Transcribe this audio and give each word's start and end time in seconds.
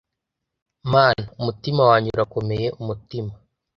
Mana 0.93 1.23
umutima 1.41 1.81
wanjye 1.89 2.09
urakomeye 2.11 2.67
umutima 2.81 3.31